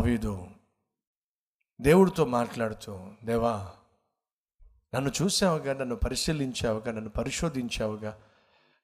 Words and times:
దావీదు 0.00 0.46
దేవుడితో 1.80 2.24
మాట్లాడుతూ 2.24 3.00
దేవా 3.24 3.70
నన్ను 4.94 5.10
చూసావుగా 5.22 5.72
నన్ను 5.72 5.96
పరిశీలించావుగా 5.96 6.92
నన్ను 6.92 7.10
పరిశోధించావుగా 7.10 8.18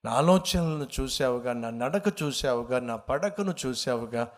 నా 0.05 0.11
ఆలోచనలను 0.11 0.87
చూసావుగా 1.01 1.53
నా 1.53 1.71
నడక 1.71 2.23
చూసావుగా 2.23 2.81
నా 2.81 2.97
పడకను 2.97 3.55
చూసావుగా 3.67 4.29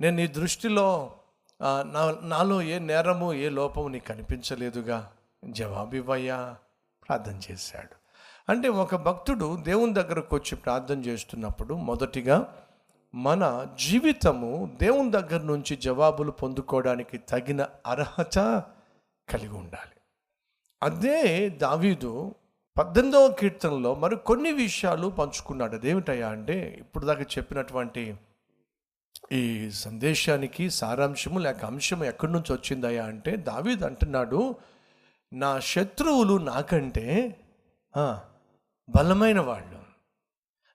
నేను 0.00 0.16
నీ 0.16 0.26
దృష్టిలో 0.26 1.16
నా 1.62 2.16
నాలో 2.22 2.62
ఏ 2.62 2.78
నేరము 2.78 3.32
ఏ 3.32 3.48
లోపము 3.48 3.88
నీకు 3.88 4.06
కనిపించలేదుగా. 4.06 5.12
జవాబివ్వయ్యా 5.50 6.56
ప్రార్థన 7.08 7.40
చేశాడు. 7.50 7.94
అంటే 8.48 8.68
ఒక 8.68 8.96
భక్తుడు 8.96 9.58
దేవుని 9.62 9.94
దగ్గరకు 9.94 10.36
వచ్చి 10.36 10.56
ప్రార్థన 10.56 11.04
చేస్తున్నప్పుడు 11.04 11.74
మొదటిగా 11.74 12.67
మన 13.14 13.66
జీవితము 13.80 14.76
దేవుని 14.80 15.10
దగ్గర 15.10 15.42
నుంచి 15.42 15.76
జవాబులు 15.76 16.30
పొందుకోవడానికి 16.30 17.18
తగిన 17.18 17.66
అర్హత 17.86 18.38
కలిగి 19.28 19.54
ఉండాలి. 19.54 19.96
అదే 20.82 21.48
దావీదు 21.48 22.34
పద్దెనిమిదవ 22.78 23.30
కీర్తనలో 23.38 23.94
మరి 23.94 24.16
కొన్ని 24.16 24.52
విషయాలు 24.52 25.08
పంచుకున్నాడు. 25.08 25.74
అదేమిటయ్యా 25.74 26.28
అంటే 26.28 26.76
ఇప్పుడు 26.78 27.06
దాకా 27.06 27.22
చెప్పినటువంటి 27.22 28.16
ఈ 29.32 29.70
సందేశానికి 29.70 30.70
సారాంశము 30.70 31.38
లేక 31.38 31.64
అంశం 31.64 32.04
ఎక్కడి 32.04 32.32
నుంచి 32.32 32.52
వచ్చిందయ్యా 32.52 33.04
అంటే 33.04 33.36
దావీద్ 33.36 33.82
అంటున్నాడు 33.82 34.54
నా 35.32 35.60
శత్రువులు 35.60 36.38
నాకంటే 36.38 37.36
బలమైన 38.88 39.40
వాళ్ళు. 39.40 39.77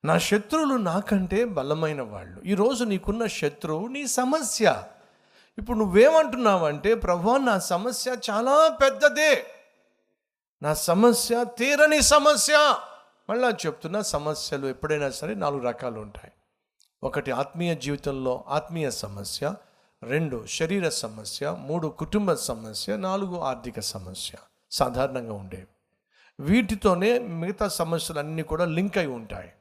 నా 0.05 0.20
శత్రువులు 0.20 0.75
నాకంటే 0.75 1.45
బలమైన 1.45 2.02
వాళ్ళు. 2.02 2.41
ఈరోజు 2.41 2.84
నీకున్న 2.84 3.26
శత్రువు 3.26 3.87
నీ 3.87 4.07
సమస్య. 4.07 4.84
ఇప్పుడు 5.57 5.77
నువ్వేమంటున్నావంటే 5.77 6.96
ప్రభా 6.96 7.37
నా 7.37 7.59
సమస్య 7.59 8.15
చాలా 8.29 8.77
పెద్దదే. 8.81 9.46
నా 10.63 10.74
సమస్య 10.74 11.46
తీరని 11.57 12.01
సమస్య. 12.01 12.76
మళ్ళా 13.29 13.49
చెప్తున్న 13.49 14.01
సమస్యలు 14.01 14.68
ఎప్పుడైనా 14.68 15.09
సరే 15.09 15.34
నాలుగు 15.34 15.62
రకాలు 15.62 15.99
ఉంటాయి. 15.99 16.31
ఒకటి 17.04 17.31
ఆత్మీయ 17.31 17.76
జీవితంలో 17.76 18.43
ఆత్మీయ 18.48 18.91
సమస్య. 18.91 19.55
రెండు 20.04 20.46
శరీర 20.48 20.90
సమస్య. 20.90 21.55
మూడు 21.59 21.87
కుటుంబ 21.87 22.34
సమస్య. 22.34 22.98
నాలుగు 22.98 23.40
ఆర్థిక 23.40 23.79
సమస్య. 23.79 24.37
సాధారణంగా 24.71 25.34
ఉండేవి. 25.34 25.68
వీటితోనే 26.40 27.20
మిగతా 27.20 27.68
సమస్యలు 27.68 28.20
అన్నీ 28.20 28.43
కూడా 28.43 28.65
లింక్ 28.65 28.98
అయి 28.98 29.07
ఉంటాయి. 29.07 29.54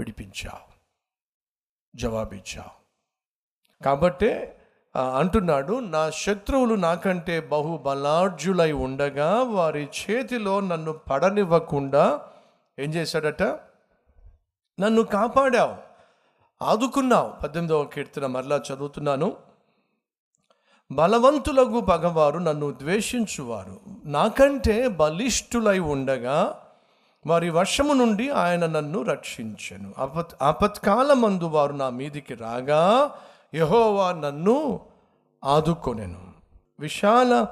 విడిపించావు 0.00 0.72
జవాబిచ్చావు. 1.96 2.81
కాబట్టే 3.84 4.56
అంటున్నాడు 5.16 5.74
నా 5.80 6.10
శత్రువులు 6.10 6.74
నాకంటే 6.74 7.40
బహు 7.40 7.76
బలార్జులై 7.76 8.72
ఉండగా 8.72 9.42
వారి 9.42 9.88
చేతిలో 10.00 10.60
నన్ను 10.60 10.92
పడనివ్వకుండా 10.92 12.20
ఏం 12.78 12.90
చేశాడట? 12.94 13.42
నన్ను 14.80 15.02
కాపాడావు 15.02 15.74
ఆదుకున్నావు. 16.64 17.32
పద్దెనిమిదవ 17.42 17.84
కీర్తన 17.84 18.26
మరలా 18.26 18.56
చదువుతున్నాను. 18.56 19.36
బలవంతులకు 20.90 21.80
పగవారు 21.80 22.38
నన్ను 22.38 22.70
ద్వేషించువారు 22.70 23.80
నాకంటే 24.04 24.88
బలిష్ఠులై 24.88 25.78
ఉండగా 25.78 26.58
వారి 27.26 27.50
వర్షము 27.50 27.92
నుండి 27.92 28.30
ఆయన 28.30 28.66
నన్ను 28.66 29.02
రక్షించను. 29.02 29.94
ఆపత్ 29.98 30.34
ఆపత్కాలమందు 30.42 31.44
వారు 31.44 31.72
నా 31.72 31.88
మీదికి 31.90 32.34
రాగా 32.34 32.82
యహోవా 33.54 34.12
నన్ను 34.12 34.80
ఆదుకొనెను. 35.44 36.32
విశాల 36.80 37.46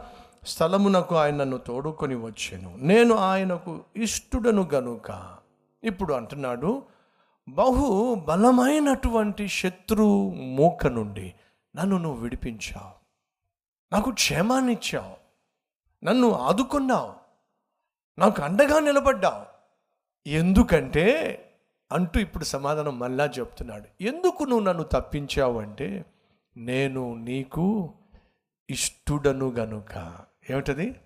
స్థలమునకు 0.46 1.16
ఆయన 1.16 1.36
నన్ను 1.36 1.58
తోడుకొని 1.58 2.14
వచ్చాను. 2.14 2.74
నేను 2.78 3.14
ఆయనకు 3.14 3.80
ఇష్టుడను 3.96 4.68
గనుక. 4.74 5.36
ఇప్పుడు 5.84 6.14
అంటున్నాడు 6.14 6.82
బహు 7.48 8.14
బలమైనటువంటి 8.14 9.48
శత్రు 9.48 10.30
మూక 10.30 10.86
నుండి 10.86 11.34
నన్ను 11.76 11.98
నువ్వు 11.98 12.20
విడిపించావు. 12.20 13.00
నాకు 13.92 14.10
క్షేమాన్ని 14.10 14.72
ఇచ్చావు. 14.72 15.20
నన్ను 16.04 16.32
ఆదుకున్నావు. 16.32 17.12
నాకు 18.18 18.42
అండగా 18.42 18.80
నిలబడ్డావు. 18.80 19.60
ఎందుకంటే 20.28 21.06
అంటూ 21.92 22.20
ఇప్పుడు 22.20 22.44
సమాధానం 22.44 22.98
మళ్ళా 22.98 23.24
చెప్తున్నాడు. 23.24 24.02
ఎందుకు 24.02 24.44
నువ్వు 24.44 24.64
నన్ను 24.64 24.82
తప్పించావు 24.82 25.60
అంటే 25.60 26.04
నేను 26.56 27.14
నీకు 27.14 27.94
ఇష్టుడను 28.70 29.50
గనుక. 29.50 30.18
ఏమిటది? 30.50 31.00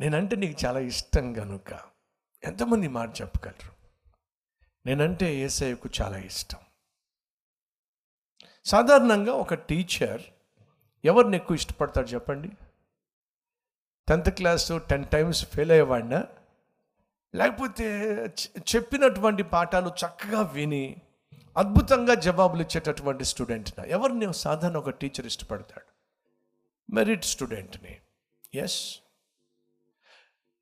నేనంటే 0.00 0.36
నీకు 0.36 0.66
చాలా 0.66 0.78
ఇష్టం 0.78 1.36
గనుక. 1.36 1.80
ఎంతమంది 2.44 2.88
మాట 2.88 3.20
చెప్పగలరు? 3.20 3.72
నేనంటే 4.86 5.36
ఏసఐకు 5.36 5.88
చాలా 6.02 6.18
ఇష్టం. 6.18 6.58
సాధారణంగా 8.64 9.32
ఒక 9.32 9.54
టీచర్ 9.54 10.22
ఎవరిని 11.04 11.36
ఎక్కువ 11.36 11.54
ఇష్టపడతాడు 11.54 12.06
చెప్పండి? 12.06 12.48
Tenth 14.08 14.30
class 14.30 14.72
ten 14.90 15.08
times 15.08 15.46
fail 15.46 15.70
అయ్యేవాడినా 15.70 16.24
లేకపోతే 17.34 17.84
చెప్పినటువంటి 18.58 19.42
పాఠాలు 19.42 19.88
చక్కగా 19.88 20.40
విని 20.40 20.96
అద్భుతంగా 21.56 22.14
జవాబులు 22.14 22.62
ఇచ్చేటటువంటి 22.62 23.24
స్టూడెంట్నా. 23.24 23.84
ఎవరిని 23.84 24.34
సాధారణ 24.34 24.76
ఒక 24.76 24.90
టీచర్ 24.90 25.26
ఇష్టపడతాడు? 25.26 25.96
మెరిట్ 26.94 27.24
స్టూడెంట్ని. 27.24 28.00
ఎస్ 28.54 28.98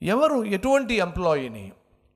ఎవరు 0.03 0.45
ఎటువంటి 0.45 0.95
ఎంప్లాయీని? 0.95 1.73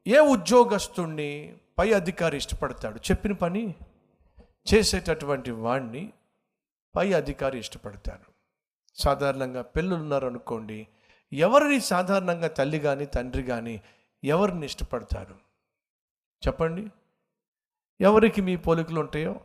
ఏ 0.06 0.18
ఉద్యోగస్తుణ్ణి 0.18 1.56
పై 1.78 1.92
అధికారి 1.92 2.36
ఇష్టపడతాడు? 2.36 2.98
చెప్పిన 2.98 3.32
పని 3.32 3.74
చేసేటటువంటి 4.74 5.50
వాణ్ణి 5.50 6.12
పై 6.96 7.12
అధికారి 7.12 7.58
ఇష్టపడతారు. 7.58 8.32
సాధారణంగా 8.94 9.62
పిల్లలు 9.62 9.94
ఉన్నారనుకోండి 9.94 10.86
ఎవరిని 11.32 11.80
సాధారణంగా 11.80 12.48
తల్లి 12.48 12.78
కానీ 12.78 13.04
తండ్రి 13.04 13.42
కానీ 13.42 13.82
ఎవరిని 14.24 14.66
ఇష్టపడతారు 14.66 15.34
చెప్పండి. 16.46 16.90
ఎవరికి 18.00 18.40
మీ 18.40 18.56
పోలికలు 18.56 19.00
ఉంటాయో? 19.00 19.40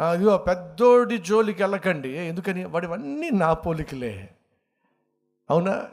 అదిగో 0.00 0.38
పెద్దోడి 0.38 1.18
జోలికి 1.18 1.62
వెళ్ళకండి. 1.62 2.08
ఎందుకని? 2.08 2.64
వాడివన్నీ 2.64 3.30
నా 3.30 3.54
పోలికలే. 3.54 4.36
అవునా? 5.50 5.90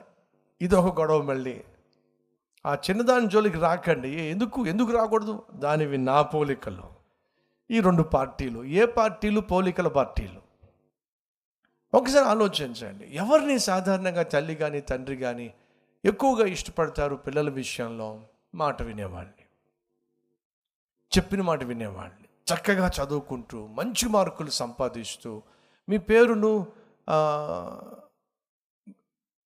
ఇది 0.62 0.76
ఒక 0.76 1.00
గొడవ 1.00 1.22
మళ్ళీ. 1.22 1.64
ఆ 2.66 2.76
చిన్నదాని 2.76 3.30
జోలికి 3.30 3.58
రాకండి. 3.58 4.10
ఎందుకు? 4.10 4.66
ఎందుకు 4.66 4.92
రాకూడదు? 4.92 5.46
దానివి 5.54 5.98
నా 5.98 6.22
పోలికలు. 6.22 6.90
ఈ 7.72 7.80
రెండు 7.80 8.04
పార్టీలు. 8.04 8.64
ఏ 8.64 8.86
పార్టీలు? 8.86 9.42
పోలికల 9.42 9.88
పార్టీలు. 9.88 10.42
ఒకసారి 11.94 12.26
ఆలోచించండి. 12.26 13.16
ఎవరిని 13.16 13.60
సాధారణంగా 13.60 14.24
తల్లి 14.24 14.56
కానీ 14.56 14.82
తండ్రి 14.82 15.18
కానీ 15.18 15.54
ఎక్కువగా 16.06 16.46
ఇష్టపడతారు 16.48 17.16
పిల్లల 17.16 17.50
విషయంలో 17.50 18.22
మాట 18.56 18.82
వినేవాళ్ళని. 18.82 19.44
చెప్పిన 21.18 21.42
మాట 21.42 21.64
వినేవాళ్ళని. 21.64 22.28
చక్కగా 22.50 22.92
చదువుకుంటూ 23.00 23.68
మంచి 23.68 24.10
మార్కులు 24.10 24.50
సంపాదిస్తూ 24.50 25.42
మీ 25.90 25.98
పేరును 25.98 26.68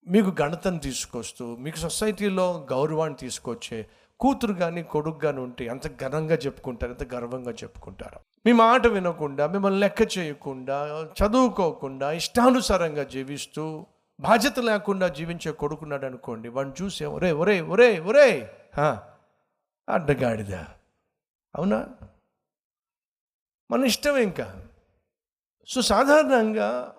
మీకు 0.08 0.36
గణతం 0.42 0.78
తీసుకొస్తూ 0.78 1.56
మీకు 1.56 1.78
సొసైటీలో 1.78 2.68
గౌరవాన్ని 2.72 3.18
తీసుకొచ్చే 3.18 3.90
కూతురు 4.20 4.54
కానీ 4.54 4.84
కొడుకు 4.84 5.20
కానీ 5.20 5.40
ఉంటే 5.40 5.66
ఎంత 5.66 5.88
ఘనంగా 6.02 6.36
చెప్పుకుంటారు 6.36 6.92
ఎంత 6.92 7.14
గర్వంగా 7.14 7.52
చెప్పుకుంటారు. 7.52 8.20
మీ 8.46 8.52
మాట 8.52 8.88
వినకుండా 8.88 9.48
మిమ్మల్ని 9.48 9.80
లెక్క 9.80 10.18
చేయకుండా 10.18 10.78
చదువుకోకుండా 11.20 12.12
ఇష్టానుసారంగా 12.12 13.04
జీవిస్తూ 13.04 13.86
బాధ్యత 14.20 14.60
లేకుండా 14.60 15.08
జీవించే 15.08 15.52
కొడుకున్నాడు 15.52 16.06
అనుకోండి 16.06 16.50
వాడిని 16.50 16.84
చూసే 16.84 17.06
ఒరే 17.06 17.32
ఒరే 17.32 17.62
ఒరే 17.62 18.00
ఒరే 18.00 18.58
అడ్డగాడిద. 19.90 20.56
అవునా? 21.56 21.88
మన 23.72 23.86
ఇష్టం 23.86 24.18
ఇంకా. 24.18 24.68
సో 25.68 25.82
సాధారణంగా 25.82 26.96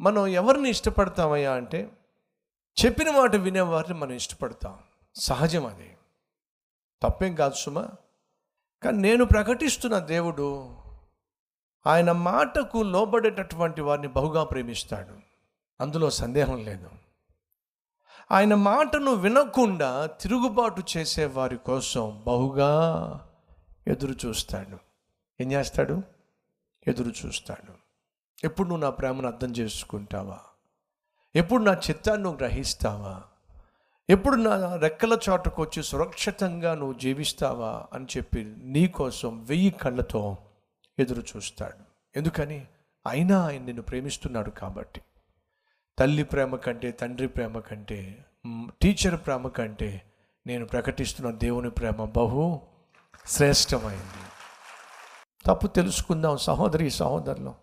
మనం 0.00 0.26
ఎవరిని 0.26 0.70
ఇష్టపడతామయ్యా 0.70 1.54
అంటే 1.54 1.90
చెప్పిన 2.84 3.10
మాట 3.10 3.36
వినేవారిని 3.36 3.98
మనం 3.98 4.12
ఇష్టపడతాం. 4.12 4.78
సహజం 5.14 5.66
అది. 5.66 5.96
తప్పేం 7.02 7.34
కాదు 7.34 7.54
సుమా. 7.54 7.88
కానీ 8.82 8.98
నేను 8.98 9.24
ప్రకటిస్తున్న 9.24 9.98
దేవుడు 9.98 10.76
ఆయన 11.86 12.12
మాటకు 12.12 12.78
లోబడేటటువంటి 12.78 13.80
వారిని 13.80 14.08
బహుగా 14.08 14.44
ప్రేమిస్తాడు. 14.44 15.19
అందులో 15.80 16.10
సందేహం 16.10 16.64
లేదు. 16.64 16.90
ఆయన 18.32 18.54
మాటను 18.54 19.14
వినకుండా 19.14 20.06
తిరుగుబాటు 20.06 20.82
చేసే 20.96 21.26
వారి 21.26 21.56
కోసం 21.56 22.22
బహుగా 22.26 22.72
ఎదురు 23.86 24.14
చూస్తాడు. 24.26 24.78
ఏం 25.42 25.52
చేస్తాడు? 25.52 26.02
ఎదురు 26.88 27.26
చూస్తాడు. 27.26 27.72
ఎప్పుడు 28.44 28.68
నువ్వు 28.68 28.84
నా 28.84 28.90
ప్రేమను 28.90 29.26
అర్థం 29.26 29.50
చేసుకుంటావా? 29.50 30.38
ఎప్పుడు 31.36 31.62
నా 31.62 31.72
చిత్తాన్ని 31.72 32.22
నువ్వు 32.22 32.38
గ్రహిస్తావా? 32.38 33.22
ఎప్పుడు 34.10 34.36
నా 34.36 34.76
రెక్కల 34.76 35.18
చాటుకు 35.30 35.62
వచ్చి 35.62 35.82
సురక్షితంగా 35.82 36.74
నువ్వు 36.74 36.98
జీవిస్తావా? 36.98 37.86
అని 37.92 38.06
చెప్పి 38.16 38.44
నీ 38.44 38.88
కోసం 38.88 39.44
వెయ్యి 39.44 39.70
కళ్ళతో 39.70 40.36
ఎదురు 40.98 41.22
చూస్తాడు. 41.36 41.84
ఎందుకని? 42.18 42.66
అయినా 43.06 43.46
ఆయన 43.46 43.62
నిన్ను 43.62 43.82
ప్రేమిస్తున్నాడు 43.82 44.50
కాబట్టి. 44.50 45.00
తల్లి 46.00 46.24
ప్రేమ 46.24 46.56
కంటే 46.56 46.90
తండ్రి 46.90 47.28
ప్రేమ 47.28 47.58
కంటే 47.58 48.24
టీచర్ 48.82 49.26
ప్రేమ 49.26 49.48
కంటే 49.48 50.02
నేను 50.46 50.66
ప్రకటిస్తున్న 50.66 51.30
దేవుని 51.30 51.70
ప్రేమ 51.70 52.04
బహు 52.04 52.60
శ్రేష్టమైంది. 53.26 54.22
తప్పు 55.46 55.66
తెలుసుకుందాం 55.66 56.38
సహోదరి 56.38 56.90
సహోదరులు. 56.90 57.54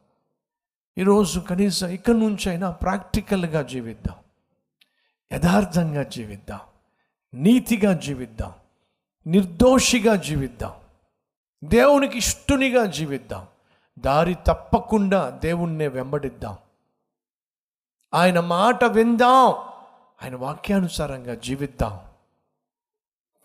ఈరోజు 0.97 1.39
కనీసం 1.39 1.87
ఇక్కడి 1.87 2.19
నుంచైనా 2.19 2.71
ప్రాక్టికల్గా 2.71 3.61
జీవిద్దాం. 3.61 4.15
యథార్థంగా 5.33 6.03
జీవిద్దాం. 6.03 6.59
నీతిగా 7.33 7.93
జీవిద్దాం. 7.93 8.53
నిర్దోషిగా 9.27 10.15
జీవిద్దాం. 10.15 10.71
దేవునికి 11.63 12.17
ఇష్టునిగా 12.17 12.85
జీవిద్దాం. 12.85 13.47
దారి 13.99 14.35
తప్పకుండా 14.47 15.29
దేవుణ్ణే 15.29 15.87
వెంబడిద్దాం. 15.87 16.57
ఆయన 18.13 18.39
మాట 18.39 18.83
విందాం. 18.83 19.53
ఆయన 20.23 20.35
వాక్యానుసారంగా 20.35 21.35
జీవిద్దాం. 21.35 21.99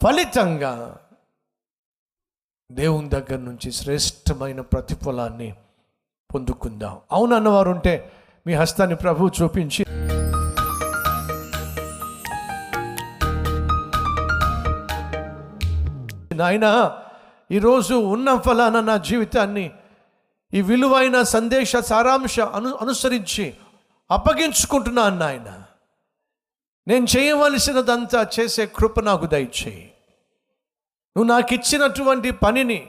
ఫలితంగా 0.03 1.01
దేవుని 2.73 3.09
దగ్గర 3.09 3.37
నుంచి 3.37 3.73
శ్రేష్టమైన 3.73 4.61
ప్రతిఫలాన్ని 4.61 5.55
పొందుకుందాం. 6.35 7.01
అవును 7.13 7.51
ఉంటే 7.51 8.13
మీ 8.47 8.55
హస్తాన్ని 8.55 8.97
ప్రభు 8.97 9.31
చూపించి. 9.43 9.85
నాయన 16.35 16.99
ఈరోజు 17.51 17.95
ఉన్న 17.95 18.39
ఫలాన 18.39 18.81
నా 18.81 18.97
జీవితాన్ని 18.97 19.71
ఈ 20.55 20.63
విలువైన 20.63 21.23
సందేశ 21.23 21.77
సారాంశ 21.77 22.41
అను 22.41 22.75
అనుసరించి 22.75 23.57
అప్పగించుకుంటున్నాను 24.13 25.17
నాయన. 25.17 25.63
నేను 26.89 27.07
చేయవలసినదంతా 27.17 28.27
చేసే 28.41 28.67
కృప 28.67 29.01
నాకు 29.01 29.27
దయచేయి. 29.27 29.93
నువ్వు 31.17 31.29
నాకు 31.29 31.55
ఇచ్చినటువంటి 31.55 32.31
పనిని 32.31 32.81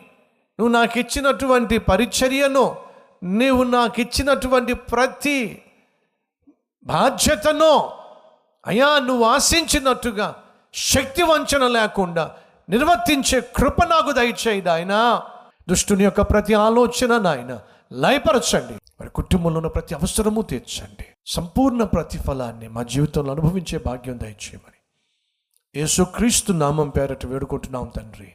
నువ్వు 0.60 0.74
నాకు 0.74 1.00
ఇచ్చినటువంటి 1.00 1.78
పరిచర్యను 1.78 2.76
నీవు 3.24 3.64
నాకు 3.64 4.02
ఇచ్చినటువంటి 4.02 4.74
ప్రతి 4.74 5.62
బాధ్యతను 6.86 7.90
అయా 8.66 9.00
నువ్వు 9.00 9.24
ఆశించినట్టుగా 9.26 10.44
శక్తి 10.74 11.24
వంచన 11.24 11.68
లేకుండా 11.68 12.32
నిర్వర్తించే 12.70 13.42
కృప 13.42 13.84
నాకు 13.84 14.12
దయచేయి 14.12 14.70
ఆయన 14.70 15.24
దుష్టుని 15.70 16.04
యొక్క 16.04 16.22
ప్రతి 16.22 16.54
ఆలోచన 16.54 17.18
నాయన 17.18 17.60
లయపరచండి. 17.94 18.74
మరి 19.00 19.10
కుటుంబంలో 19.10 19.58
ఉన్న 19.58 19.68
ప్రతి 19.68 19.96
అవసరము 19.96 20.42
తీర్చండి. 20.42 21.06
సంపూర్ణ 21.26 21.84
ప్రతిఫలాన్ని 21.84 22.68
మా 22.68 22.84
జీవితంలో 22.84 23.32
అనుభవించే 23.32 23.78
భాగ్యం 23.78 24.20
దయచేయమని. 24.20 24.80
యేసుక్రీస్తు 25.80 26.54
నామం 26.54 26.90
పేరట 26.90 27.26
వేడుకుంటున్నాం 27.26 27.92
తండ్రి. 27.96 28.34